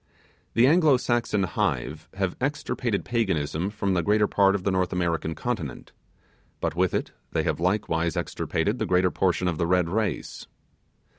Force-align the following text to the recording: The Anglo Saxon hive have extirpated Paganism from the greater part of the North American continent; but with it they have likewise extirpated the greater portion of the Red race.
The 0.55 0.65
Anglo 0.65 0.97
Saxon 0.97 1.43
hive 1.43 2.09
have 2.15 2.35
extirpated 2.41 3.05
Paganism 3.05 3.69
from 3.69 3.93
the 3.93 4.01
greater 4.01 4.25
part 4.25 4.55
of 4.55 4.63
the 4.63 4.71
North 4.71 4.91
American 4.91 5.35
continent; 5.35 5.91
but 6.59 6.75
with 6.75 6.95
it 6.95 7.11
they 7.33 7.43
have 7.43 7.59
likewise 7.59 8.17
extirpated 8.17 8.79
the 8.79 8.87
greater 8.87 9.11
portion 9.11 9.47
of 9.47 9.59
the 9.59 9.67
Red 9.67 9.89
race. 9.89 10.47